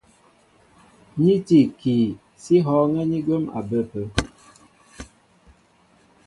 [1.23, 2.07] Ní tí ikii,
[2.41, 4.03] sí hɔ̄ɔ̄ŋɛ́ ni gwɛ̌m a bə ápə̄.